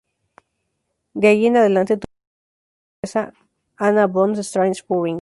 De 1.13 1.27
ahí 1.27 1.45
en 1.45 1.57
adelante 1.57 1.95
tuvo 1.97 2.09
el 3.03 3.07
título 3.09 3.21
de 3.21 3.21
Baronesa 3.37 3.45
Anna 3.77 4.07
von 4.07 4.33
Strantz-Führing. 4.35 5.09